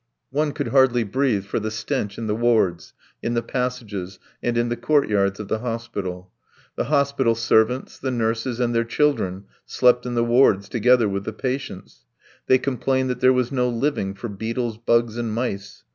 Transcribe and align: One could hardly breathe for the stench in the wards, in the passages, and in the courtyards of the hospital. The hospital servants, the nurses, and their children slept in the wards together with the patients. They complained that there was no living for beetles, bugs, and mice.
One 0.31 0.51
could 0.53 0.69
hardly 0.69 1.03
breathe 1.03 1.45
for 1.45 1.59
the 1.59 1.69
stench 1.69 2.17
in 2.17 2.25
the 2.25 2.33
wards, 2.33 2.93
in 3.21 3.35
the 3.35 3.43
passages, 3.43 4.17
and 4.41 4.57
in 4.57 4.69
the 4.69 4.75
courtyards 4.75 5.39
of 5.39 5.47
the 5.47 5.59
hospital. 5.59 6.31
The 6.75 6.85
hospital 6.85 7.35
servants, 7.35 7.99
the 7.99 8.09
nurses, 8.09 8.59
and 8.59 8.73
their 8.73 8.83
children 8.83 9.43
slept 9.63 10.07
in 10.07 10.15
the 10.15 10.23
wards 10.25 10.67
together 10.69 11.07
with 11.07 11.23
the 11.25 11.33
patients. 11.33 12.07
They 12.47 12.57
complained 12.57 13.11
that 13.11 13.19
there 13.19 13.31
was 13.31 13.51
no 13.51 13.69
living 13.69 14.15
for 14.15 14.27
beetles, 14.27 14.79
bugs, 14.79 15.17
and 15.17 15.31
mice. 15.31 15.83